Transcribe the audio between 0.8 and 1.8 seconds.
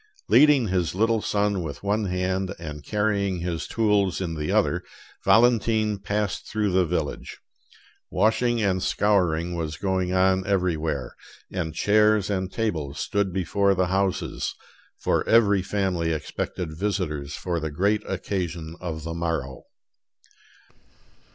little son